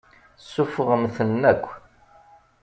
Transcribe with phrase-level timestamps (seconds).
[0.51, 1.65] Suffɣemt-ten akk.